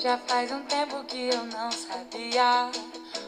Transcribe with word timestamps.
Já 0.00 0.16
faz 0.16 0.52
um 0.52 0.62
tempo 0.62 1.02
que 1.06 1.28
eu 1.28 1.44
não 1.46 1.72
sabia 1.72 2.70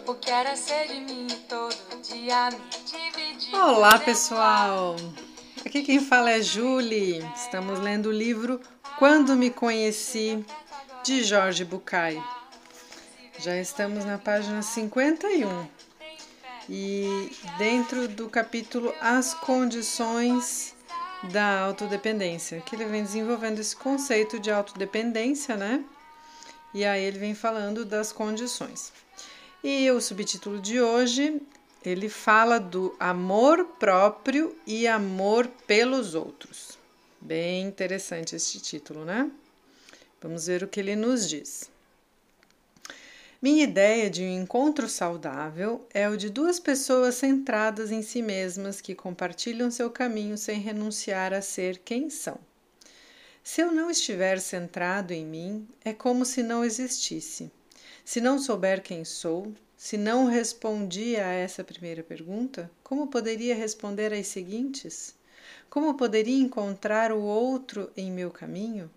o 0.07 0.15
que 0.15 0.31
era 0.31 0.55
ser 0.55 0.87
de 0.87 1.00
mim 1.00 1.27
todo 1.49 1.75
dia 2.00 2.49
me 2.50 2.60
dividir. 2.85 3.57
Olá, 3.57 3.99
pessoal! 3.99 4.94
Aqui 5.67 5.83
quem 5.83 5.98
fala 5.98 6.30
é 6.30 6.41
Julie. 6.41 7.28
Estamos 7.35 7.80
lendo 7.80 8.07
o 8.07 8.12
livro 8.12 8.61
Quando 9.01 9.35
Me 9.35 9.51
Conheci, 9.51 10.45
de 11.03 11.25
Jorge 11.25 11.64
Bucay. 11.64 12.23
Já 13.41 13.57
estamos 13.57 14.05
na 14.05 14.16
página 14.16 14.62
51 14.62 15.66
e 16.68 17.32
dentro 17.59 18.07
do 18.07 18.29
capítulo 18.29 18.95
As 19.00 19.34
Condições 19.34 20.73
da 21.32 21.62
Autodependência, 21.62 22.61
que 22.61 22.77
ele 22.77 22.84
vem 22.84 23.02
desenvolvendo 23.02 23.59
esse 23.59 23.75
conceito 23.75 24.39
de 24.39 24.52
autodependência, 24.52 25.57
né? 25.57 25.85
E 26.73 26.85
aí 26.85 27.03
ele 27.03 27.19
vem 27.19 27.35
falando 27.35 27.85
das 27.85 28.13
condições. 28.13 28.93
E 29.63 29.91
o 29.91 30.01
subtítulo 30.01 30.61
de 30.61 30.81
hoje, 30.81 31.41
ele 31.85 32.09
fala 32.09 32.59
do 32.59 32.95
amor 32.98 33.65
próprio 33.79 34.56
e 34.66 34.87
amor 34.87 35.46
pelos 35.66 36.15
outros. 36.15 36.79
Bem 37.20 37.65
interessante 37.65 38.34
este 38.34 38.60
título, 38.60 39.05
né? 39.05 39.30
Vamos 40.23 40.46
ver 40.46 40.62
o 40.62 40.69
que 40.69 40.80
ele 40.80 40.96
nos 40.96 41.29
diz. 41.29 41.70
Minha 43.43 43.65
ideia 43.65 44.10
de 44.10 44.23
um 44.23 44.43
encontro 44.43 44.87
saudável 44.87 45.87
é 45.95 46.07
o 46.09 46.16
de 46.16 46.29
duas 46.29 46.60
pessoas 46.60 47.15
centradas 47.15 47.91
em 47.91 48.02
si 48.02 48.21
mesmas 48.21 48.82
que 48.82 48.95
compartilham 48.95 49.71
seu 49.71 49.91
caminho 49.91 50.37
sem 50.37 50.60
renunciar 50.60 51.32
a 51.32 51.41
ser 51.41 51.79
quem 51.79 52.10
são. 52.10 52.38
Se 53.42 53.62
eu 53.62 53.72
não 53.72 53.90
estiver 53.90 54.38
centrado 54.38 55.12
em 55.12 55.24
mim, 55.24 55.66
é 55.84 55.92
como 55.92 56.24
se 56.24 56.42
não 56.42 56.64
existisse. 56.64 57.51
Se 58.04 58.20
não 58.20 58.38
souber 58.38 58.82
quem 58.82 59.04
sou, 59.04 59.52
se 59.76 59.96
não 59.96 60.26
respondi 60.26 61.16
a 61.16 61.32
essa 61.32 61.65
primeira 61.65 62.02
pergunta, 62.02 62.70
como 62.84 63.06
poderia 63.06 63.54
responder 63.54 64.12
às 64.12 64.27
seguintes? 64.27 65.15
Como 65.70 65.95
poderia 65.95 66.39
encontrar 66.39 67.12
o 67.12 67.23
outro 67.23 67.91
em 67.97 68.12
meu 68.12 68.31
caminho? 68.31 68.91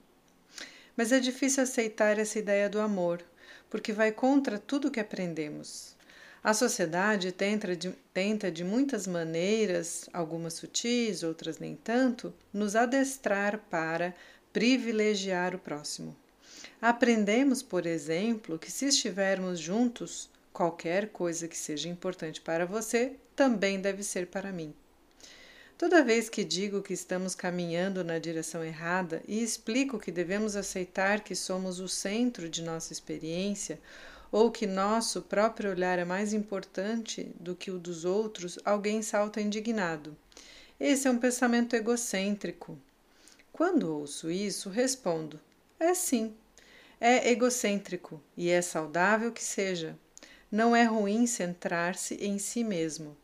Mas 0.96 1.12
é 1.12 1.20
difícil 1.20 1.64
aceitar 1.64 2.20
essa 2.20 2.38
ideia 2.38 2.70
do 2.70 2.82
amor, 2.82 3.24
porque 3.70 3.94
vai 3.94 4.12
contra 4.12 4.60
tudo 4.60 4.92
que 4.92 5.00
aprendemos. 5.00 5.96
A 6.44 6.54
sociedade 6.54 7.32
tenta 7.32 7.74
de, 7.74 7.92
tenta 8.14 8.52
de 8.52 8.66
muitas 8.66 9.08
maneiras, 9.08 10.10
algumas 10.12 10.56
sutis, 10.56 11.24
outras 11.24 11.58
nem 11.58 11.74
tanto, 11.74 12.34
nos 12.52 12.76
adestrar 12.76 13.60
para 13.70 14.14
privilegiar 14.52 15.56
o 15.56 15.60
próximo. 15.60 16.14
Aprendemos, 16.82 17.64
por 17.64 17.86
exemplo, 17.86 18.60
que 18.60 18.70
se 18.70 18.88
estivermos 18.88 19.58
juntos, 19.58 20.30
qualquer 20.52 21.10
coisa 21.10 21.48
que 21.48 21.58
seja 21.58 21.88
importante 21.88 22.42
para 22.42 22.66
você 22.66 23.14
também 23.38 23.80
deve 23.80 24.04
ser 24.04 24.28
para 24.28 24.52
mim. 24.52 24.74
Toda 25.78 26.04
vez 26.04 26.30
que 26.30 26.44
digo 26.44 26.82
que 26.82 26.94
estamos 26.94 27.36
caminhando 27.36 28.04
na 28.04 28.20
direção 28.20 28.64
errada 28.64 29.24
e 29.28 29.42
explico 29.42 29.98
que 29.98 30.12
devemos 30.12 30.58
aceitar 30.58 31.22
que 31.22 31.36
somos 31.36 31.80
o 31.80 31.88
centro 31.88 32.50
de 32.50 32.62
nossa 32.62 32.92
experiência 32.92 33.80
ou 34.34 34.50
que 34.50 34.66
nosso 34.66 35.22
próprio 35.22 35.70
olhar 35.70 36.00
é 36.00 36.04
mais 36.04 36.34
importante 36.34 37.32
do 37.40 37.56
que 37.56 37.70
o 37.70 37.78
dos 37.78 38.04
outros, 38.04 38.58
alguém 38.66 39.04
salta 39.04 39.40
indignado. 39.40 40.18
Esse 40.80 41.08
é 41.08 41.12
um 41.12 41.20
pensamento 41.20 41.76
egocêntrico. 41.76 42.76
Quando 43.52 43.96
ouço 43.96 44.32
isso, 44.32 44.72
respondo: 44.72 45.40
é 45.80 45.94
sim. 45.94 46.34
É 47.00 47.30
egocêntrico 47.30 48.20
e 48.36 48.50
é 48.50 48.60
saudável 48.60 49.32
que 49.32 49.44
seja. 49.44 49.96
Não 50.52 50.76
é 50.76 50.84
ruim 50.84 51.28
centrar-se 51.28 52.16
em 52.16 52.40
si 52.40 52.64
mesmo. 52.64 53.16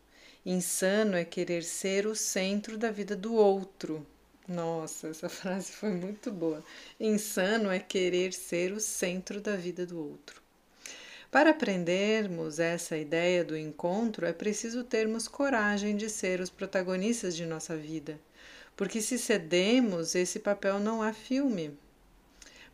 Insano 0.45 1.15
é 1.15 1.25
querer 1.25 1.63
ser 1.63 2.05
o 2.05 2.13
centro 2.13 2.77
da 2.77 2.91
vida 2.91 3.15
do 3.15 3.33
outro. 3.33 4.05
Nossa, 4.47 5.07
essa 5.07 5.27
frase 5.27 5.71
foi 5.71 5.89
muito 5.89 6.31
boa. 6.31 6.63
Insano 6.99 7.71
é 7.71 7.79
querer 7.79 8.31
ser 8.31 8.73
o 8.73 8.79
centro 8.79 9.41
da 9.41 9.55
vida 9.55 9.87
do 9.87 9.99
outro. 9.99 10.48
Para 11.31 11.51
aprendermos 11.51 12.59
essa 12.59 12.97
ideia 12.97 13.43
do 13.43 13.55
encontro, 13.55 14.25
é 14.25 14.33
preciso 14.33 14.83
termos 14.83 15.27
coragem 15.27 15.95
de 15.95 16.09
ser 16.09 16.41
os 16.41 16.49
protagonistas 16.49 17.35
de 17.35 17.45
nossa 17.45 17.77
vida 17.77 18.19
porque 18.79 19.01
se 19.01 19.17
cedemos, 19.19 20.15
esse 20.15 20.39
papel 20.39 20.79
não 20.79 21.01
há 21.01 21.11
filme. 21.11 21.77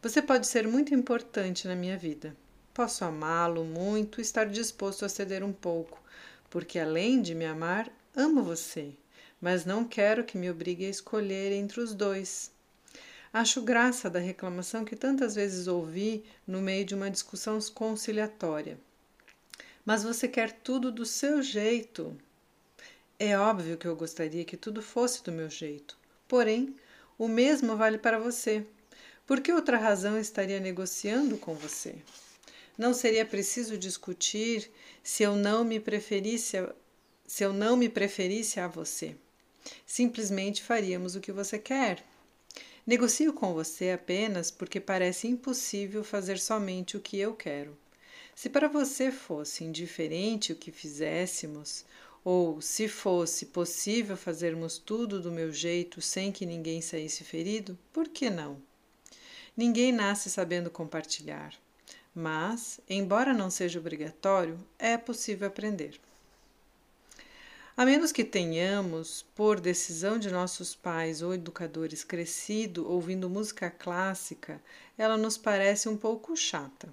Você 0.04 0.22
pode 0.22 0.46
ser 0.46 0.68
muito 0.68 0.94
importante 0.94 1.68
na 1.68 1.76
minha 1.76 1.98
vida. 1.98 2.38
Posso 2.76 3.04
amá-lo 3.04 3.64
muito 3.64 4.22
estar 4.22 4.46
disposto 4.46 5.04
a 5.04 5.10
ceder 5.10 5.44
um 5.44 5.52
pouco, 5.52 6.00
porque 6.48 6.78
além 6.78 7.24
de 7.24 7.34
me 7.34 7.44
amar, 7.44 7.92
amo 8.16 8.44
você, 8.44 8.94
mas 9.42 9.66
não 9.66 9.84
quero 9.84 10.24
que 10.24 10.38
me 10.38 10.48
obrigue 10.48 10.86
a 10.86 10.90
escolher 10.92 11.52
entre 11.52 11.80
os 11.82 11.96
dois. 11.96 12.52
Acho 13.38 13.62
graça 13.62 14.10
da 14.10 14.18
reclamação 14.18 14.86
que 14.86 14.96
tantas 14.96 15.36
vezes 15.36 15.68
ouvi 15.68 16.24
no 16.48 16.62
meio 16.62 16.86
de 16.86 16.96
uma 16.96 17.12
discussão 17.12 17.60
conciliatória. 17.74 18.80
Mas 19.84 20.04
você 20.04 20.26
quer 20.26 20.54
tudo 20.54 20.90
do 20.90 21.06
seu 21.06 21.44
jeito. 21.44 22.16
É 23.20 23.38
óbvio 23.38 23.76
que 23.76 23.86
eu 23.86 23.94
gostaria 23.94 24.46
que 24.46 24.56
tudo 24.56 24.82
fosse 24.82 25.22
do 25.22 25.34
meu 25.34 25.50
jeito. 25.50 25.98
Porém, 26.30 26.78
o 27.18 27.28
mesmo 27.28 27.76
vale 27.76 27.98
para 27.98 28.18
você. 28.18 28.66
Por 29.28 29.42
que 29.42 29.52
outra 29.52 29.78
razão 29.78 30.18
estaria 30.18 30.62
negociando 30.62 31.38
com 31.38 31.56
você? 31.56 31.96
Não 32.78 32.94
seria 32.94 33.26
preciso 33.26 33.78
discutir 33.78 34.72
se 35.04 35.24
eu 35.24 35.36
não 35.36 35.66
me 35.66 35.78
preferisse 35.78 36.58
a, 36.58 36.74
se 37.28 37.44
eu 37.44 37.52
não 37.52 37.76
me 37.76 37.90
preferisse 37.90 38.62
a 38.62 38.68
você. 38.70 39.14
Simplesmente 39.86 40.64
faríamos 40.64 41.18
o 41.18 41.20
que 41.20 41.34
você 41.34 41.60
quer. 41.60 42.02
Negocio 42.86 43.34
com 43.34 43.52
você 43.52 43.90
apenas 43.90 44.52
porque 44.52 44.80
parece 44.80 45.28
impossível 45.28 46.04
fazer 46.04 46.38
somente 46.38 46.96
o 46.96 47.00
que 47.00 47.18
eu 47.18 47.34
quero. 47.34 47.76
Se 48.36 48.48
para 48.48 48.68
você 48.68 49.12
fosse 49.12 49.64
indiferente 49.64 50.52
o 50.52 50.56
que 50.56 50.72
fizéssemos, 50.72 51.84
ou, 52.24 52.62
se 52.62 52.88
fosse 52.88 53.48
possível 53.48 54.16
fazermos 54.16 54.78
tudo 54.78 55.20
do 55.20 55.32
meu 55.32 55.52
jeito 55.52 56.00
sem 56.00 56.32
que 56.32 56.46
ninguém 56.46 56.80
saísse 56.80 57.24
ferido, 57.24 57.76
por 57.92 58.08
que 58.08 58.30
não? 58.30 58.62
Ninguém 59.58 59.92
nasce 59.92 60.30
sabendo 60.30 60.70
compartilhar, 60.70 61.56
mas, 62.14 62.80
embora 62.88 63.34
não 63.34 63.50
seja 63.50 63.80
obrigatório, 63.80 64.60
é 64.78 64.96
possível 64.96 65.48
aprender. 65.48 66.00
A 67.78 67.86
menos 67.86 68.14
que 68.14 68.24
tenhamos, 68.24 69.26
por 69.36 69.60
decisão 69.60 70.18
de 70.18 70.32
nossos 70.32 70.74
pais 70.74 71.22
ou 71.22 71.34
educadores, 71.34 72.06
crescido 72.06 72.90
ouvindo 72.90 73.30
música 73.30 73.70
clássica, 73.70 74.64
ela 74.98 75.18
nos 75.18 75.38
parece 75.38 75.90
um 75.90 75.98
pouco 75.98 76.38
chata. 76.38 76.88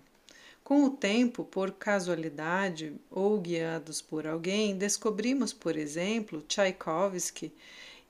Com 0.65 0.83
o 0.83 0.91
tempo, 0.91 1.45
por 1.45 1.71
casualidade 1.71 2.97
ou 3.09 3.41
guiados 3.41 4.03
por 4.03 4.27
alguém, 4.27 4.77
descobrimos, 4.77 5.53
por 5.53 5.77
exemplo, 5.77 6.43
Tchaikovsky 6.43 7.55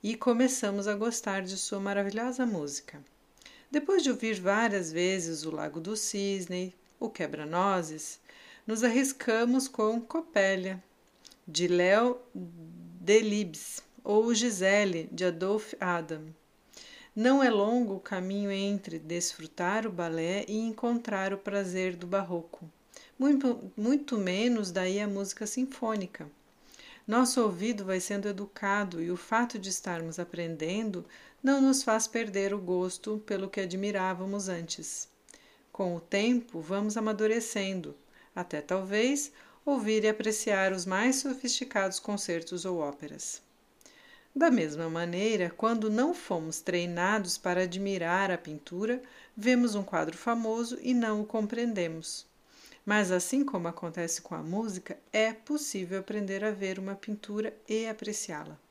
e 0.02 0.16
começamos 0.16 0.88
a 0.88 0.94
gostar 0.94 1.42
de 1.42 1.58
sua 1.58 1.78
maravilhosa 1.78 2.46
música. 2.46 3.04
Depois 3.70 4.02
de 4.02 4.10
ouvir 4.10 4.40
várias 4.40 4.90
vezes 4.90 5.44
o 5.44 5.50
Lago 5.50 5.78
do 5.78 5.94
Cisne, 5.94 6.74
o 6.98 7.10
Quebra-Nozes, 7.10 8.18
nos 8.66 8.82
arriscamos 8.82 9.68
com 9.68 10.00
Copélia, 10.00 10.82
de 11.46 11.66
Léo 11.66 12.18
Delibes, 12.34 13.82
ou 14.04 14.32
Gisele, 14.34 15.08
de 15.12 15.24
Adolphe 15.24 15.76
Adam. 15.80 16.26
Não 17.14 17.42
é 17.42 17.50
longo 17.50 17.96
o 17.96 18.00
caminho 18.00 18.50
entre 18.50 18.98
desfrutar 18.98 19.86
o 19.86 19.92
balé 19.92 20.44
e 20.48 20.56
encontrar 20.58 21.32
o 21.32 21.38
prazer 21.38 21.94
do 21.94 22.06
barroco. 22.06 22.70
Muito, 23.18 23.70
muito 23.76 24.16
menos 24.16 24.70
daí 24.70 25.00
a 25.00 25.06
música 25.06 25.46
sinfônica. 25.46 26.26
Nosso 27.06 27.42
ouvido 27.42 27.84
vai 27.84 28.00
sendo 28.00 28.28
educado 28.28 29.02
e 29.02 29.10
o 29.10 29.16
fato 29.16 29.58
de 29.58 29.68
estarmos 29.68 30.18
aprendendo 30.18 31.04
não 31.42 31.60
nos 31.60 31.82
faz 31.82 32.06
perder 32.06 32.54
o 32.54 32.58
gosto 32.58 33.22
pelo 33.26 33.50
que 33.50 33.60
admirávamos 33.60 34.48
antes. 34.48 35.08
Com 35.72 35.96
o 35.96 36.00
tempo, 36.00 36.60
vamos 36.60 36.96
amadurecendo, 36.96 37.94
até 38.34 38.60
talvez 38.60 39.32
ouvir 39.64 40.04
e 40.04 40.08
apreciar 40.08 40.72
os 40.72 40.84
mais 40.84 41.16
sofisticados 41.16 41.98
concertos 41.98 42.64
ou 42.64 42.78
óperas. 42.78 43.42
Da 44.34 44.50
mesma 44.50 44.88
maneira, 44.88 45.50
quando 45.50 45.90
não 45.90 46.14
fomos 46.14 46.60
treinados 46.60 47.36
para 47.36 47.64
admirar 47.64 48.30
a 48.30 48.38
pintura, 48.38 49.02
vemos 49.36 49.74
um 49.74 49.82
quadro 49.82 50.16
famoso 50.16 50.78
e 50.80 50.94
não 50.94 51.20
o 51.20 51.26
compreendemos. 51.26 52.26
Mas, 52.84 53.12
assim 53.12 53.44
como 53.44 53.68
acontece 53.68 54.22
com 54.22 54.34
a 54.34 54.42
música, 54.42 54.98
é 55.12 55.32
possível 55.32 56.00
aprender 56.00 56.42
a 56.44 56.50
ver 56.50 56.78
uma 56.78 56.94
pintura 56.94 57.54
e 57.68 57.86
apreciá-la. 57.86 58.61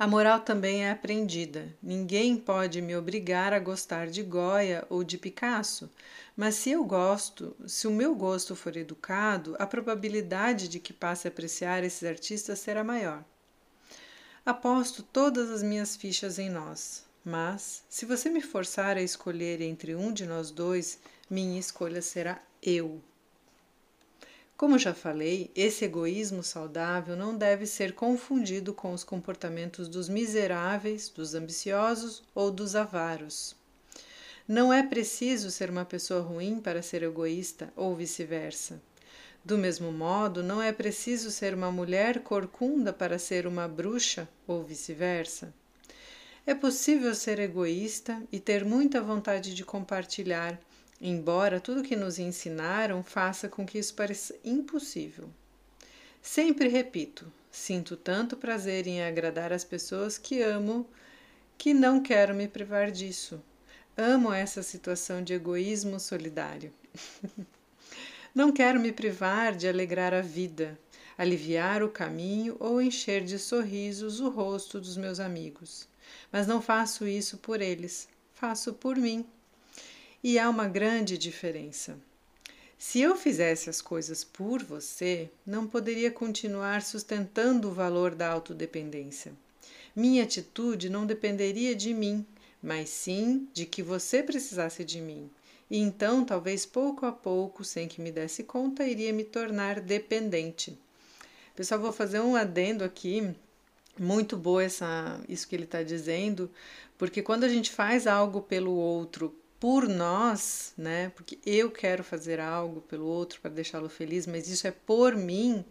A 0.00 0.06
moral 0.06 0.40
também 0.40 0.86
é 0.86 0.90
aprendida. 0.90 1.76
Ninguém 1.82 2.34
pode 2.34 2.80
me 2.80 2.96
obrigar 2.96 3.52
a 3.52 3.58
gostar 3.58 4.06
de 4.06 4.22
Goya 4.22 4.86
ou 4.88 5.04
de 5.04 5.18
Picasso, 5.18 5.90
mas 6.34 6.54
se 6.54 6.70
eu 6.70 6.82
gosto, 6.84 7.54
se 7.66 7.86
o 7.86 7.90
meu 7.90 8.14
gosto 8.14 8.56
for 8.56 8.78
educado, 8.78 9.54
a 9.58 9.66
probabilidade 9.66 10.68
de 10.68 10.80
que 10.80 10.94
passe 10.94 11.28
a 11.28 11.30
apreciar 11.30 11.84
esses 11.84 12.02
artistas 12.02 12.60
será 12.60 12.82
maior. 12.82 13.22
Aposto 14.46 15.02
todas 15.02 15.50
as 15.50 15.62
minhas 15.62 15.94
fichas 15.94 16.38
em 16.38 16.48
nós, 16.48 17.04
mas 17.22 17.84
se 17.86 18.06
você 18.06 18.30
me 18.30 18.40
forçar 18.40 18.96
a 18.96 19.02
escolher 19.02 19.60
entre 19.60 19.94
um 19.94 20.14
de 20.14 20.24
nós 20.24 20.50
dois, 20.50 20.98
minha 21.28 21.60
escolha 21.60 22.00
será 22.00 22.40
eu. 22.62 23.02
Como 24.60 24.78
já 24.78 24.92
falei, 24.92 25.50
esse 25.56 25.86
egoísmo 25.86 26.42
saudável 26.42 27.16
não 27.16 27.34
deve 27.34 27.64
ser 27.64 27.94
confundido 27.94 28.74
com 28.74 28.92
os 28.92 29.02
comportamentos 29.02 29.88
dos 29.88 30.06
miseráveis, 30.06 31.08
dos 31.08 31.34
ambiciosos 31.34 32.22
ou 32.34 32.50
dos 32.50 32.76
avaros. 32.76 33.56
Não 34.46 34.70
é 34.70 34.82
preciso 34.82 35.50
ser 35.50 35.70
uma 35.70 35.86
pessoa 35.86 36.20
ruim 36.20 36.60
para 36.60 36.82
ser 36.82 37.02
egoísta 37.02 37.72
ou 37.74 37.96
vice-versa. 37.96 38.82
Do 39.42 39.56
mesmo 39.56 39.90
modo, 39.90 40.42
não 40.42 40.60
é 40.60 40.74
preciso 40.74 41.30
ser 41.30 41.54
uma 41.54 41.72
mulher 41.72 42.20
corcunda 42.20 42.92
para 42.92 43.18
ser 43.18 43.46
uma 43.46 43.66
bruxa 43.66 44.28
ou 44.46 44.62
vice-versa. 44.62 45.54
É 46.44 46.54
possível 46.54 47.14
ser 47.14 47.38
egoísta 47.38 48.22
e 48.30 48.38
ter 48.38 48.62
muita 48.62 49.00
vontade 49.00 49.54
de 49.54 49.64
compartilhar, 49.64 50.60
embora 51.00 51.60
tudo 51.60 51.82
que 51.82 51.96
nos 51.96 52.18
ensinaram 52.18 53.02
faça 53.02 53.48
com 53.48 53.64
que 53.64 53.78
isso 53.78 53.94
pareça 53.94 54.36
impossível. 54.44 55.30
Sempre 56.20 56.68
repito: 56.68 57.32
sinto 57.50 57.96
tanto 57.96 58.36
prazer 58.36 58.86
em 58.86 59.02
agradar 59.02 59.52
as 59.52 59.64
pessoas 59.64 60.18
que 60.18 60.42
amo 60.42 60.86
que 61.56 61.74
não 61.74 62.02
quero 62.02 62.34
me 62.34 62.48
privar 62.48 62.90
disso. 62.90 63.42
Amo 63.96 64.32
essa 64.32 64.62
situação 64.62 65.22
de 65.22 65.34
egoísmo 65.34 66.00
solidário. 66.00 66.72
não 68.34 68.52
quero 68.52 68.80
me 68.80 68.92
privar 68.92 69.54
de 69.54 69.68
alegrar 69.68 70.14
a 70.14 70.22
vida, 70.22 70.78
aliviar 71.18 71.82
o 71.82 71.90
caminho 71.90 72.56
ou 72.58 72.80
encher 72.80 73.22
de 73.22 73.38
sorrisos 73.38 74.20
o 74.20 74.30
rosto 74.30 74.80
dos 74.80 74.96
meus 74.96 75.20
amigos. 75.20 75.86
Mas 76.32 76.46
não 76.46 76.62
faço 76.62 77.06
isso 77.06 77.36
por 77.38 77.60
eles, 77.60 78.08
faço 78.32 78.72
por 78.72 78.96
mim. 78.96 79.26
E 80.22 80.38
há 80.38 80.50
uma 80.50 80.68
grande 80.68 81.16
diferença. 81.16 81.98
Se 82.78 83.00
eu 83.00 83.16
fizesse 83.16 83.70
as 83.70 83.80
coisas 83.80 84.22
por 84.22 84.62
você, 84.62 85.30
não 85.46 85.66
poderia 85.66 86.10
continuar 86.10 86.82
sustentando 86.82 87.68
o 87.68 87.74
valor 87.74 88.14
da 88.14 88.30
autodependência. 88.30 89.32
Minha 89.94 90.24
atitude 90.24 90.88
não 90.88 91.06
dependeria 91.06 91.74
de 91.74 91.92
mim, 91.92 92.24
mas 92.62 92.90
sim 92.90 93.48
de 93.52 93.64
que 93.66 93.82
você 93.82 94.22
precisasse 94.22 94.84
de 94.84 95.00
mim. 95.00 95.30
E 95.70 95.78
então, 95.78 96.24
talvez 96.24 96.66
pouco 96.66 97.06
a 97.06 97.12
pouco, 97.12 97.64
sem 97.64 97.88
que 97.88 98.00
me 98.00 98.12
desse 98.12 98.44
conta, 98.44 98.86
iria 98.86 99.12
me 99.12 99.24
tornar 99.24 99.80
dependente. 99.80 100.78
Pessoal, 101.54 101.80
vou 101.80 101.92
fazer 101.92 102.20
um 102.20 102.36
adendo 102.36 102.84
aqui. 102.84 103.34
Muito 103.98 104.36
boa 104.36 104.62
essa, 104.62 105.20
isso 105.28 105.46
que 105.46 105.54
ele 105.54 105.64
está 105.64 105.82
dizendo, 105.82 106.50
porque 106.96 107.22
quando 107.22 107.44
a 107.44 107.48
gente 107.48 107.70
faz 107.70 108.06
algo 108.06 108.40
pelo 108.40 108.72
outro 108.72 109.34
por 109.60 109.86
nós, 109.86 110.72
né? 110.76 111.12
Porque 111.14 111.38
eu 111.44 111.70
quero 111.70 112.02
fazer 112.02 112.40
algo 112.40 112.80
pelo 112.80 113.04
outro 113.04 113.40
para 113.40 113.50
deixá-lo 113.50 113.90
feliz, 113.90 114.26
mas 114.26 114.48
isso 114.48 114.66
é 114.66 114.70
por 114.70 115.14
mim. 115.14 115.62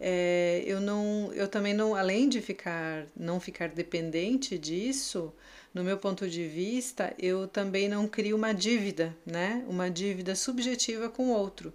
É, 0.00 0.64
eu 0.66 0.80
não, 0.80 1.30
eu 1.34 1.46
também 1.46 1.74
não, 1.74 1.94
além 1.94 2.28
de 2.28 2.40
ficar, 2.40 3.06
não 3.14 3.38
ficar 3.38 3.68
dependente 3.68 4.58
disso, 4.58 5.32
no 5.74 5.84
meu 5.84 5.98
ponto 5.98 6.28
de 6.28 6.48
vista, 6.48 7.14
eu 7.18 7.46
também 7.46 7.88
não 7.88 8.08
crio 8.08 8.36
uma 8.36 8.52
dívida, 8.52 9.14
né? 9.24 9.64
Uma 9.68 9.90
dívida 9.90 10.34
subjetiva 10.34 11.08
com 11.08 11.28
o 11.28 11.32
outro. 11.32 11.72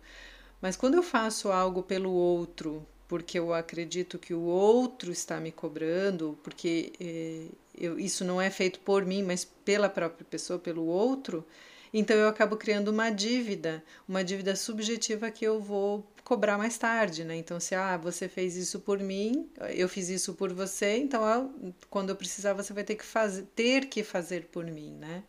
Mas 0.62 0.76
quando 0.76 0.96
eu 0.96 1.04
faço 1.04 1.52
algo 1.52 1.84
pelo 1.84 2.12
outro, 2.12 2.86
porque 3.08 3.40
eu 3.40 3.54
acredito 3.54 4.20
que 4.20 4.34
o 4.34 4.42
outro 4.42 5.12
está 5.12 5.40
me 5.40 5.52
cobrando, 5.52 6.38
porque 6.44 6.92
eh, 7.00 7.46
eu, 7.78 8.00
isso 8.00 8.26
não 8.26 8.42
é 8.42 8.50
feito 8.50 8.80
por 8.80 9.06
mim, 9.06 9.24
mas 9.24 9.46
pela 9.46 9.90
própria 9.90 10.26
pessoa, 10.26 10.60
pelo 10.60 10.86
outro, 10.86 11.46
então 11.94 12.16
eu 12.16 12.28
acabo 12.28 12.58
criando 12.58 12.90
uma 12.90 13.10
dívida, 13.10 13.84
uma 14.08 14.24
dívida 14.24 14.56
subjetiva 14.56 15.32
que 15.32 15.46
eu 15.46 15.60
vou 15.60 16.06
cobrar 16.24 16.58
mais 16.58 16.78
tarde, 16.78 17.24
né? 17.24 17.36
Então, 17.38 17.60
se 17.60 17.74
ah, 17.74 17.96
você 17.96 18.28
fez 18.28 18.56
isso 18.58 18.82
por 18.82 19.00
mim, 19.00 19.50
eu 19.70 19.88
fiz 19.88 20.10
isso 20.10 20.34
por 20.34 20.52
você, 20.54 20.98
então 20.98 21.26
eu, 21.26 21.74
quando 21.90 22.10
eu 22.10 22.16
precisar 22.16 22.54
você 22.54 22.74
vai 22.74 22.84
ter 22.84 22.96
que 22.96 23.06
fazer, 23.06 23.44
ter 23.56 23.86
que 23.86 24.04
fazer 24.04 24.46
por 24.52 24.66
mim, 24.66 24.92
né? 24.92 25.24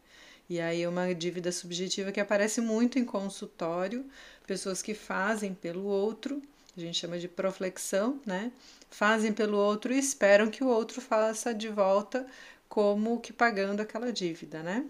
E 0.49 0.61
aí 0.61 0.83
é 0.83 0.89
uma 0.89 1.15
dívida 1.15 1.53
subjetiva 1.53 2.11
que 2.11 2.21
aparece 2.21 2.61
muito 2.61 2.99
em 2.99 3.05
consultório, 3.05 4.06
pessoas 4.47 4.83
que 4.83 4.95
fazem 4.95 5.55
pelo 5.55 5.85
outro 5.85 6.43
a 6.78 6.86
gente 6.86 6.98
chama 6.98 7.19
de 7.19 7.28
proflexão, 7.28 8.20
né? 8.25 8.52
Fazem 8.90 9.32
pelo 9.32 9.58
outro 9.58 9.92
e 9.92 9.98
esperam 9.98 10.50
que 10.50 10.64
o 10.64 10.69
outro 10.69 11.00
faça 11.00 11.52
de 11.54 11.69
volta 11.69 12.26
como 12.69 13.20
que 13.20 13.32
pagando 13.32 13.80
aquela 13.80 14.12
dívida, 14.12 14.62
né? 14.62 14.84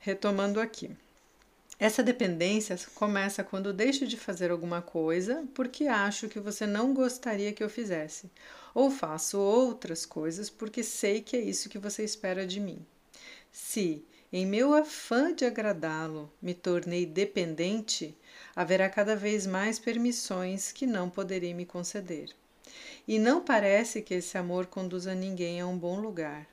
Retomando 0.00 0.60
aqui. 0.60 0.90
Essa 1.78 2.02
dependência 2.02 2.76
começa 2.94 3.44
quando 3.44 3.72
deixo 3.72 4.04
de 4.04 4.16
fazer 4.16 4.50
alguma 4.50 4.82
coisa 4.82 5.44
porque 5.54 5.86
acho 5.86 6.28
que 6.28 6.40
você 6.40 6.66
não 6.66 6.92
gostaria 6.92 7.52
que 7.52 7.62
eu 7.62 7.70
fizesse, 7.70 8.28
ou 8.74 8.90
faço 8.90 9.38
outras 9.38 10.04
coisas 10.04 10.50
porque 10.50 10.82
sei 10.82 11.20
que 11.20 11.36
é 11.36 11.40
isso 11.40 11.68
que 11.68 11.78
você 11.78 12.02
espera 12.02 12.44
de 12.44 12.58
mim. 12.58 12.84
Se, 13.52 14.04
em 14.32 14.44
meu 14.44 14.74
afã 14.74 15.32
de 15.32 15.44
agradá-lo, 15.44 16.30
me 16.42 16.52
tornei 16.52 17.06
dependente, 17.06 18.12
haverá 18.54 18.88
cada 18.88 19.14
vez 19.14 19.46
mais 19.46 19.78
permissões 19.78 20.72
que 20.72 20.86
não 20.86 21.08
poderei 21.08 21.54
me 21.54 21.64
conceder. 21.64 22.30
E 23.06 23.18
não 23.18 23.40
parece 23.40 24.02
que 24.02 24.14
esse 24.14 24.36
amor 24.36 24.66
conduza 24.66 25.14
ninguém 25.14 25.60
a 25.60 25.66
um 25.66 25.78
bom 25.78 26.00
lugar. 26.00 26.46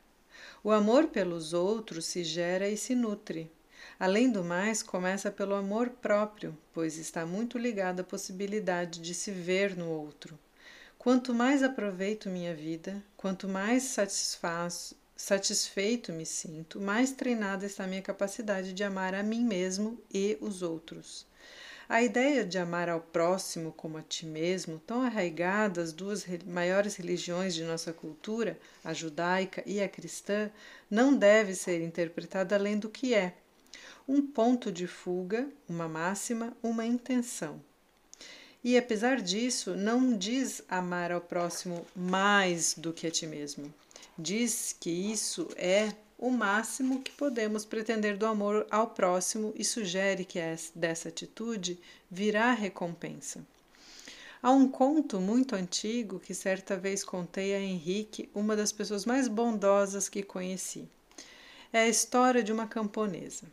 O 0.63 0.71
amor 0.71 1.07
pelos 1.07 1.53
outros 1.53 2.05
se 2.05 2.23
gera 2.23 2.67
e 2.67 2.77
se 2.77 2.95
nutre. 2.95 3.51
Além 3.99 4.31
do 4.31 4.43
mais, 4.43 4.81
começa 4.81 5.31
pelo 5.31 5.55
amor 5.55 5.89
próprio, 5.89 6.57
pois 6.73 6.97
está 6.97 7.25
muito 7.25 7.57
ligado 7.57 7.99
à 7.99 8.03
possibilidade 8.03 8.99
de 8.99 9.13
se 9.13 9.31
ver 9.31 9.75
no 9.75 9.89
outro. 9.89 10.37
Quanto 10.97 11.33
mais 11.33 11.61
aproveito 11.61 12.29
minha 12.29 12.53
vida, 12.55 13.03
quanto 13.15 13.47
mais 13.47 13.83
satisfaço, 13.83 14.95
satisfeito 15.15 16.11
me 16.11 16.25
sinto, 16.25 16.81
mais 16.81 17.11
treinada 17.11 17.65
está 17.65 17.85
minha 17.85 18.01
capacidade 18.01 18.73
de 18.73 18.83
amar 18.83 19.13
a 19.13 19.23
mim 19.23 19.45
mesmo 19.45 20.01
e 20.13 20.37
os 20.41 20.61
outros. 20.61 21.25
A 21.87 22.01
ideia 22.01 22.43
de 22.43 22.57
amar 22.57 22.89
ao 22.89 22.99
próximo 22.99 23.71
como 23.71 23.97
a 23.97 24.01
ti 24.01 24.25
mesmo, 24.25 24.79
tão 24.79 25.03
arraigada 25.03 25.81
às 25.81 25.93
duas 25.93 26.25
maiores 26.45 26.95
religiões 26.95 27.53
de 27.53 27.63
nossa 27.63 27.93
cultura, 27.93 28.59
a 28.83 28.91
judaica 28.91 29.61
e 29.67 29.79
a 29.79 29.87
cristã, 29.87 30.49
não 30.89 31.15
deve 31.15 31.53
ser 31.53 31.81
interpretada 31.81 32.55
além 32.55 32.79
do 32.79 32.89
que 32.89 33.13
é: 33.13 33.35
um 34.07 34.21
ponto 34.21 34.71
de 34.71 34.87
fuga, 34.87 35.47
uma 35.69 35.87
máxima, 35.87 36.57
uma 36.63 36.85
intenção. 36.85 37.61
E 38.63 38.75
apesar 38.79 39.21
disso, 39.21 39.75
não 39.75 40.17
diz 40.17 40.63
amar 40.67 41.11
ao 41.11 41.21
próximo 41.21 41.85
mais 41.95 42.73
do 42.75 42.91
que 42.91 43.05
a 43.05 43.11
ti 43.11 43.27
mesmo. 43.27 43.71
Diz 44.17 44.75
que 44.79 44.89
isso 44.89 45.47
é 45.55 45.93
o 46.17 46.29
máximo 46.29 47.01
que 47.01 47.11
podemos 47.11 47.65
pretender 47.65 48.17
do 48.17 48.25
amor 48.25 48.65
ao 48.71 48.87
próximo 48.87 49.53
e 49.55 49.63
sugere 49.63 50.23
que 50.23 50.39
dessa 50.73 51.09
atitude 51.09 51.79
virá 52.09 52.51
recompensa. 52.53 53.45
Há 54.41 54.51
um 54.51 54.67
conto 54.67 55.19
muito 55.19 55.55
antigo 55.55 56.19
que 56.19 56.33
certa 56.33 56.77
vez 56.77 57.03
contei 57.03 57.55
a 57.55 57.59
Henrique, 57.59 58.29
uma 58.33 58.55
das 58.55 58.71
pessoas 58.71 59.05
mais 59.05 59.27
bondosas 59.27 60.07
que 60.07 60.21
conheci. 60.21 60.87
É 61.73 61.79
a 61.79 61.87
história 61.87 62.43
de 62.43 62.53
uma 62.53 62.67
camponesa. 62.67 63.45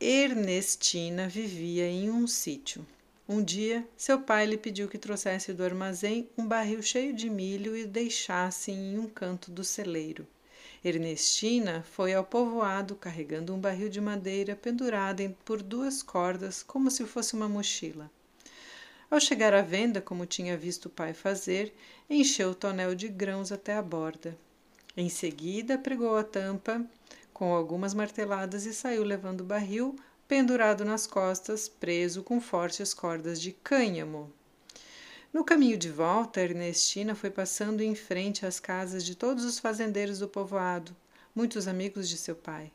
Ernestina 0.00 1.28
vivia 1.28 1.86
em 1.86 2.10
um 2.10 2.26
sítio. 2.26 2.84
Um 3.28 3.42
dia, 3.42 3.86
seu 3.96 4.20
pai 4.20 4.44
lhe 4.44 4.58
pediu 4.58 4.88
que 4.88 4.98
trouxesse 4.98 5.52
do 5.52 5.64
armazém 5.64 6.28
um 6.36 6.46
barril 6.46 6.82
cheio 6.82 7.14
de 7.14 7.30
milho 7.30 7.76
e 7.76 7.86
deixasse 7.86 8.70
em 8.70 8.98
um 8.98 9.08
canto 9.08 9.50
do 9.50 9.64
celeiro. 9.64 10.26
Ernestina 10.84 11.82
foi 11.92 12.12
ao 12.12 12.22
povoado 12.22 12.94
carregando 12.94 13.54
um 13.54 13.58
barril 13.58 13.88
de 13.88 14.02
madeira 14.02 14.54
pendurado 14.54 15.34
por 15.42 15.62
duas 15.62 16.02
cordas, 16.02 16.62
como 16.62 16.90
se 16.90 17.06
fosse 17.06 17.34
uma 17.34 17.48
mochila. 17.48 18.10
Ao 19.10 19.18
chegar 19.18 19.54
à 19.54 19.62
venda, 19.62 20.02
como 20.02 20.26
tinha 20.26 20.58
visto 20.58 20.86
o 20.86 20.90
pai 20.90 21.14
fazer, 21.14 21.74
encheu 22.10 22.50
o 22.50 22.54
tonel 22.54 22.94
de 22.94 23.08
grãos 23.08 23.50
até 23.50 23.74
a 23.74 23.80
borda. 23.80 24.36
Em 24.94 25.08
seguida, 25.08 25.78
pregou 25.78 26.16
a 26.16 26.22
tampa 26.22 26.84
com 27.32 27.54
algumas 27.54 27.94
marteladas 27.94 28.66
e 28.66 28.74
saiu 28.74 29.04
levando 29.04 29.40
o 29.40 29.44
barril 29.44 29.96
pendurado 30.28 30.84
nas 30.84 31.06
costas, 31.06 31.68
preso 31.68 32.22
com 32.22 32.40
fortes 32.40 32.92
cordas 32.92 33.40
de 33.40 33.52
cânhamo. 33.52 34.30
No 35.34 35.42
caminho 35.42 35.76
de 35.76 35.90
volta, 35.90 36.40
Ernestina 36.40 37.12
foi 37.12 37.28
passando 37.28 37.80
em 37.80 37.92
frente 37.96 38.46
às 38.46 38.60
casas 38.60 39.04
de 39.04 39.16
todos 39.16 39.44
os 39.44 39.58
fazendeiros 39.58 40.20
do 40.20 40.28
povoado, 40.28 40.94
muitos 41.34 41.66
amigos 41.66 42.08
de 42.08 42.16
seu 42.16 42.36
pai. 42.36 42.70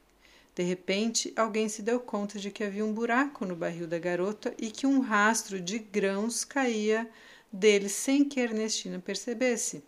De 0.54 0.62
repente, 0.62 1.32
alguém 1.38 1.70
se 1.70 1.82
deu 1.82 2.02
conta 2.02 2.38
de 2.38 2.52
que 2.52 2.62
havia 2.62 2.84
um 2.84 2.92
buraco 2.92 3.46
no 3.46 3.56
barril 3.56 3.88
da 3.88 3.98
garota 3.98 4.54
e 4.58 4.70
que 4.72 4.86
um 4.86 5.00
rastro 5.00 5.58
de 5.58 5.80
grãos 5.80 6.44
caía 6.44 7.10
dele 7.50 7.88
sem 7.88 8.26
que 8.26 8.42
Ernestina 8.42 9.00
percebesse. 9.00 9.82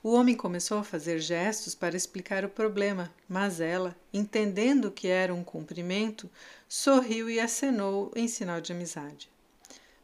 O 0.00 0.12
homem 0.12 0.36
começou 0.36 0.78
a 0.78 0.84
fazer 0.84 1.18
gestos 1.18 1.74
para 1.74 1.96
explicar 1.96 2.44
o 2.44 2.48
problema, 2.48 3.12
mas 3.28 3.60
ela, 3.60 3.96
entendendo 4.12 4.92
que 4.92 5.08
era 5.08 5.34
um 5.34 5.42
cumprimento, 5.42 6.30
sorriu 6.68 7.28
e 7.28 7.40
acenou 7.40 8.12
em 8.14 8.28
sinal 8.28 8.60
de 8.60 8.70
amizade. 8.70 9.31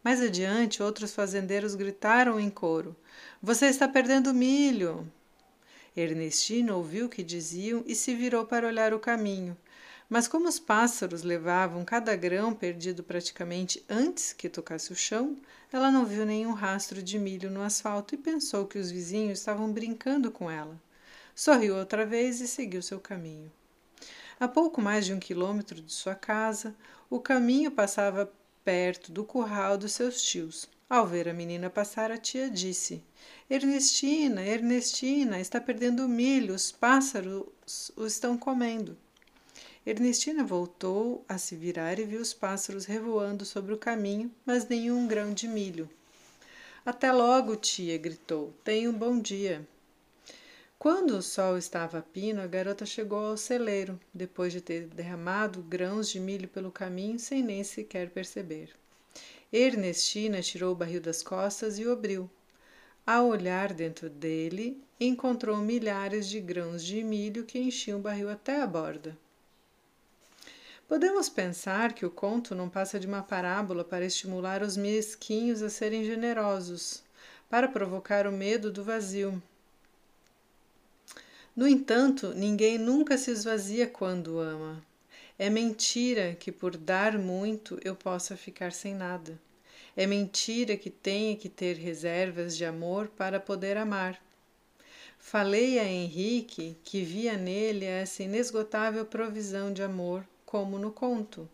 Mais 0.09 0.23
adiante, 0.23 0.83
outros 0.83 1.13
fazendeiros 1.13 1.75
gritaram 1.75 2.41
em 2.41 2.49
coro: 2.49 2.97
Você 3.43 3.67
está 3.67 3.87
perdendo 3.87 4.33
milho! 4.33 5.07
Ernestina 5.95 6.75
ouviu 6.75 7.05
o 7.05 7.09
que 7.11 7.23
diziam 7.23 7.85
e 7.87 7.95
se 7.95 8.15
virou 8.15 8.47
para 8.47 8.67
olhar 8.67 8.95
o 8.95 8.99
caminho. 8.99 9.55
Mas 10.09 10.27
como 10.27 10.49
os 10.49 10.59
pássaros 10.59 11.23
levavam 11.23 11.85
cada 11.85 12.17
grão 12.17 12.55
perdido 12.55 13.05
praticamente 13.05 13.85
antes 13.87 14.33
que 14.33 14.49
tocasse 14.49 14.91
o 14.95 14.97
chão, 14.97 15.37
ela 15.71 15.91
não 15.91 16.07
viu 16.07 16.25
nenhum 16.25 16.55
rastro 16.55 17.03
de 17.03 17.19
milho 17.19 17.51
no 17.51 17.61
asfalto 17.61 18.15
e 18.15 18.17
pensou 18.19 18.67
que 18.67 18.79
os 18.79 18.91
vizinhos 18.91 19.41
estavam 19.41 19.71
brincando 19.71 20.31
com 20.31 20.51
ela. 20.51 20.81
Sorriu 21.35 21.77
outra 21.77 22.07
vez 22.07 22.41
e 22.41 22.49
seguiu 22.49 22.81
seu 22.81 22.99
caminho. 22.99 23.53
A 24.41 24.49
pouco 24.49 24.81
mais 24.81 25.05
de 25.05 25.13
um 25.13 25.21
quilômetro 25.21 25.83
de 25.83 25.93
sua 25.93 26.15
casa, 26.15 26.75
o 27.11 27.21
caminho 27.21 27.71
passava 27.71 28.33
perto 28.69 29.11
do 29.11 29.25
curral 29.25 29.79
dos 29.79 29.93
seus 29.93 30.21
tios. 30.21 30.69
Ao 30.91 31.07
ver 31.07 31.27
a 31.27 31.33
menina 31.33 31.71
passar, 31.71 32.11
a 32.13 32.19
tia 32.19 32.51
disse: 32.51 33.03
Ernestina, 33.49 34.45
Ernestina, 34.45 35.41
está 35.41 35.59
perdendo 35.59 36.05
o 36.05 36.09
milho, 36.09 36.55
os 36.55 36.71
pássaros 36.71 37.47
o 37.97 38.05
estão 38.05 38.37
comendo. 38.37 38.95
Ernestina 39.87 40.45
voltou 40.45 41.25
a 41.27 41.39
se 41.39 41.57
virar 41.57 41.99
e 41.99 42.05
viu 42.05 42.21
os 42.21 42.35
pássaros 42.35 42.85
revoando 42.85 43.47
sobre 43.47 43.73
o 43.73 43.79
caminho, 43.79 44.31
mas 44.45 44.69
nenhum 44.69 45.07
grão 45.07 45.33
de 45.33 45.49
milho. 45.49 45.89
Até 46.85 47.11
logo, 47.11 47.57
tia, 47.57 47.97
gritou. 47.97 48.53
Tenha 48.63 48.91
um 48.91 48.93
bom 48.93 49.19
dia. 49.19 49.67
Quando 50.79 51.17
o 51.17 51.23
sol 51.23 51.59
estava 51.59 51.99
a 51.99 52.03
pino, 52.03 52.41
a 52.41 52.47
garota 52.47 52.87
chegou 52.87 53.27
ao 53.27 53.37
celeiro, 53.37 53.99
depois 54.15 54.53
de 54.53 54.61
ter 54.61 54.87
derramado 54.87 55.61
grãos 55.61 56.09
de 56.09 56.21
milho 56.21 56.47
pelo 56.47 56.71
caminho 56.71 57.19
sem 57.19 57.43
nem 57.43 57.65
sequer 57.65 58.11
perceber. 58.11 58.71
Ernestina 59.53 60.41
tirou 60.41 60.73
o 60.73 60.77
barril 60.77 61.01
das 61.01 61.21
costas 61.21 61.81
e 61.81 61.85
o 61.85 61.91
abriu. 61.91 62.31
Ao 63.05 63.27
olhar 63.27 63.73
dentro 63.73 64.09
dele, 64.09 64.81
encontrou 65.01 65.57
milhares 65.57 66.29
de 66.29 66.39
grãos 66.41 66.85
de 66.85 67.03
milho 67.03 67.45
que 67.45 67.59
enchiam 67.59 67.99
o 67.99 68.03
barril 68.03 68.31
até 68.31 68.63
a 68.63 68.67
borda. 68.67 69.19
Podemos 70.87 71.29
pensar 71.29 71.93
que 71.93 72.07
o 72.07 72.11
conto 72.11 72.55
não 72.55 72.69
passa 72.69 73.01
de 73.01 73.07
uma 73.07 73.23
parábola 73.23 73.83
para 73.83 74.07
estimular 74.07 74.63
os 74.63 74.77
mesquinhos 74.77 75.61
a 75.61 75.69
serem 75.69 76.05
generosos, 76.05 77.03
para 77.51 77.67
provocar 77.67 78.29
o 78.29 78.33
medo 78.33 78.71
do 78.71 78.85
vazio. 78.85 79.43
No 81.59 81.67
entanto, 81.67 82.33
ninguém 82.37 82.79
nunca 82.79 83.19
se 83.19 83.33
esvazia 83.33 83.85
quando 83.85 84.39
ama. 84.39 84.81
É 85.37 85.51
mentira 85.51 86.37
que 86.39 86.53
por 86.53 86.77
dar 86.77 87.19
muito 87.19 87.81
eu 87.83 87.97
possa 87.97 88.37
ficar 88.37 88.71
sem 88.71 88.95
nada. 88.95 89.37
É 89.97 90.07
mentira 90.07 90.77
que 90.77 90.89
tenha 90.89 91.35
que 91.35 91.49
ter 91.49 91.77
reservas 91.77 92.57
de 92.57 92.65
amor 92.65 93.09
para 93.09 93.41
poder 93.41 93.77
amar. 93.77 94.23
Falei 95.19 95.81
a 95.81 95.85
Henrique 95.85 96.77
que 96.85 97.03
via 97.03 97.37
nele 97.37 97.85
essa 97.85 98.23
inesgotável 98.23 99.05
provisão 99.05 99.73
de 99.73 99.83
amor, 99.83 100.25
como 100.47 100.79
no 100.79 100.93
conto. 100.93 101.49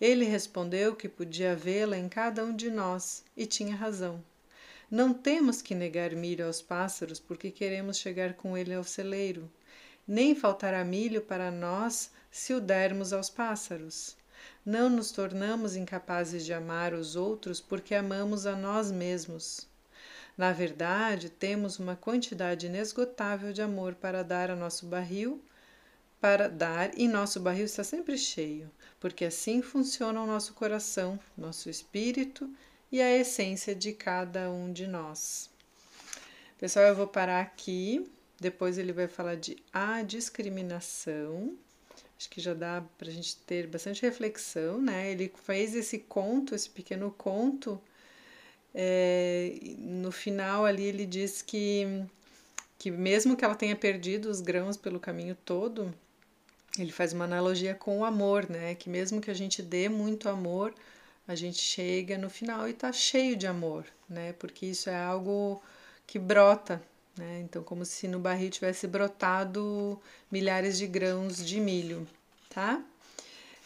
Ele 0.00 0.24
respondeu 0.24 0.96
que 0.96 1.08
podia 1.08 1.54
vê-la 1.54 1.96
em 1.96 2.08
cada 2.08 2.44
um 2.44 2.52
de 2.52 2.68
nós, 2.68 3.22
e 3.36 3.46
tinha 3.46 3.76
razão. 3.76 4.24
Não 4.90 5.14
temos 5.14 5.62
que 5.62 5.72
negar 5.72 6.16
milho 6.16 6.44
aos 6.44 6.60
pássaros 6.60 7.20
porque 7.20 7.52
queremos 7.52 7.96
chegar 7.96 8.34
com 8.34 8.58
ele 8.58 8.74
ao 8.74 8.82
celeiro. 8.82 9.48
Nem 10.04 10.34
faltará 10.34 10.84
milho 10.84 11.22
para 11.22 11.48
nós 11.48 12.10
se 12.28 12.52
o 12.52 12.60
dermos 12.60 13.12
aos 13.12 13.30
pássaros. 13.30 14.16
Não 14.66 14.90
nos 14.90 15.12
tornamos 15.12 15.76
incapazes 15.76 16.44
de 16.44 16.52
amar 16.52 16.92
os 16.92 17.14
outros 17.14 17.60
porque 17.60 17.94
amamos 17.94 18.46
a 18.46 18.56
nós 18.56 18.90
mesmos. 18.90 19.68
Na 20.36 20.52
verdade, 20.52 21.30
temos 21.30 21.78
uma 21.78 21.94
quantidade 21.94 22.66
inesgotável 22.66 23.52
de 23.52 23.62
amor 23.62 23.94
para 23.94 24.24
dar 24.24 24.50
a 24.50 24.56
nosso 24.56 24.86
barril, 24.86 25.40
para 26.20 26.48
dar, 26.48 26.98
e 26.98 27.06
nosso 27.06 27.38
barril 27.38 27.64
está 27.64 27.84
sempre 27.84 28.18
cheio, 28.18 28.68
porque 28.98 29.24
assim 29.24 29.62
funciona 29.62 30.20
o 30.20 30.26
nosso 30.26 30.52
coração, 30.54 31.18
nosso 31.36 31.70
espírito 31.70 32.50
e 32.90 33.00
a 33.00 33.16
essência 33.16 33.74
de 33.74 33.92
cada 33.92 34.50
um 34.50 34.72
de 34.72 34.86
nós. 34.86 35.48
Pessoal, 36.58 36.86
eu 36.86 36.96
vou 36.96 37.06
parar 37.06 37.40
aqui. 37.40 38.10
Depois 38.38 38.78
ele 38.78 38.92
vai 38.92 39.06
falar 39.06 39.36
de 39.36 39.56
a 39.72 40.02
discriminação. 40.02 41.56
Acho 42.18 42.28
que 42.28 42.40
já 42.40 42.52
dá 42.52 42.82
para 42.98 43.08
a 43.08 43.12
gente 43.12 43.36
ter 43.38 43.66
bastante 43.66 44.02
reflexão, 44.02 44.80
né? 44.80 45.10
Ele 45.10 45.32
fez 45.44 45.74
esse 45.74 45.98
conto, 45.98 46.54
esse 46.54 46.68
pequeno 46.68 47.10
conto. 47.10 47.80
É, 48.74 49.58
no 49.78 50.12
final 50.12 50.64
ali 50.64 50.84
ele 50.84 51.06
diz 51.06 51.42
que, 51.42 52.04
que 52.78 52.90
mesmo 52.90 53.36
que 53.36 53.44
ela 53.44 53.54
tenha 53.54 53.74
perdido 53.74 54.30
os 54.30 54.40
grãos 54.40 54.76
pelo 54.76 55.00
caminho 55.00 55.36
todo, 55.44 55.92
ele 56.78 56.92
faz 56.92 57.12
uma 57.12 57.24
analogia 57.24 57.74
com 57.74 58.00
o 58.00 58.04
amor, 58.04 58.48
né? 58.48 58.74
Que 58.74 58.88
mesmo 58.88 59.20
que 59.20 59.30
a 59.30 59.34
gente 59.34 59.62
dê 59.62 59.88
muito 59.88 60.28
amor, 60.28 60.74
a 61.26 61.34
gente 61.34 61.58
chega 61.58 62.18
no 62.18 62.28
final 62.28 62.68
e 62.68 62.72
está 62.72 62.92
cheio 62.92 63.36
de 63.36 63.46
amor, 63.46 63.86
né? 64.08 64.32
Porque 64.34 64.66
isso 64.66 64.90
é 64.90 64.96
algo 64.96 65.62
que 66.06 66.18
brota, 66.18 66.82
né? 67.16 67.40
Então, 67.40 67.62
como 67.62 67.84
se 67.84 68.08
no 68.08 68.18
barril 68.18 68.50
tivesse 68.50 68.86
brotado 68.86 70.00
milhares 70.30 70.78
de 70.78 70.86
grãos 70.86 71.44
de 71.44 71.60
milho, 71.60 72.06
tá? 72.48 72.82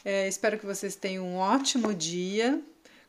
É, 0.04 0.28
espero 0.28 0.58
que 0.58 0.66
vocês 0.66 0.94
tenham 0.94 1.24
um 1.24 1.36
ótimo 1.36 1.94
dia, 1.94 2.62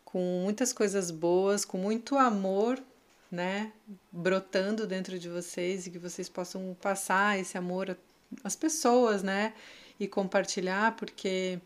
com 0.05 0.41
muitas 0.43 0.71
coisas 0.71 1.11
boas, 1.11 1.65
com 1.65 1.77
muito 1.77 2.17
amor, 2.17 2.81
né? 3.29 3.73
Brotando 4.11 4.87
dentro 4.87 5.19
de 5.19 5.27
vocês 5.27 5.85
e 5.85 5.91
que 5.91 5.99
vocês 5.99 6.29
possam 6.29 6.75
passar 6.81 7.37
esse 7.37 7.57
amor 7.57 7.97
às 8.43 8.55
pessoas, 8.55 9.21
né? 9.21 9.53
E 9.99 10.07
compartilhar, 10.07 10.95
porque 10.95 11.59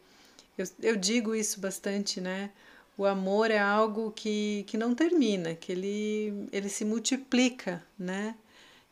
eu, 0.57 0.65
eu 0.81 0.95
digo 0.95 1.35
isso 1.35 1.59
bastante, 1.59 2.19
né? 2.19 2.49
O 2.99 3.05
amor 3.05 3.49
é 3.49 3.57
algo 3.57 4.11
que, 4.11 4.65
que 4.67 4.77
não 4.77 4.93
termina, 4.93 5.55
que 5.55 5.71
ele, 5.71 6.49
ele 6.51 6.67
se 6.67 6.83
multiplica, 6.83 7.81
né? 7.97 8.35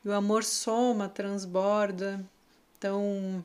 E 0.04 0.08
o 0.08 0.14
amor 0.14 0.46
soma, 0.46 1.10
transborda. 1.10 2.26
Então, 2.78 3.44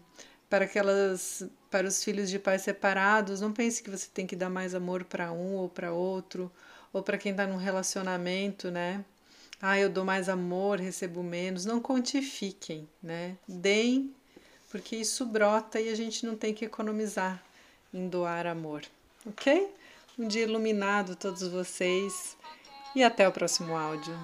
para 0.49 0.65
aquelas 0.65 1.45
para 1.69 1.89
os 1.89 2.05
filhos 2.05 2.31
de 2.31 2.39
pais 2.39 2.63
separados, 2.63 3.41
não 3.41 3.53
pense 3.53 3.83
que 3.83 3.91
você 3.91 4.07
tem 4.15 4.25
que 4.25 4.37
dar 4.37 4.49
mais 4.49 4.73
amor 4.73 5.03
para 5.03 5.33
um 5.33 5.57
ou 5.57 5.69
para 5.69 5.93
outro, 5.93 6.49
ou 6.93 7.03
para 7.03 7.19
quem 7.19 7.33
está 7.33 7.45
num 7.45 7.57
relacionamento, 7.57 8.71
né? 8.71 9.05
Ah, 9.61 9.81
eu 9.81 9.91
dou 9.91 10.05
mais 10.05 10.29
amor, 10.29 10.79
recebo 10.79 11.25
menos. 11.25 11.65
Não 11.65 11.81
quantifiquem, 11.81 12.89
né? 13.03 13.37
Deem, 13.49 14.15
porque 14.71 14.95
isso 14.95 15.27
brota 15.27 15.81
e 15.81 15.89
a 15.89 15.95
gente 15.97 16.25
não 16.25 16.37
tem 16.37 16.55
que 16.55 16.65
economizar 16.65 17.43
em 17.93 18.09
doar 18.09 18.47
amor, 18.47 18.83
ok? 19.27 19.82
Um 20.19 20.29
dia 20.29 20.43
iluminado 20.43 21.17
todos 21.17 21.47
vocês 21.49 22.37
e 22.95 23.03
até 23.03 23.27
o 23.27 23.33
próximo 23.33 23.75
áudio. 23.75 24.15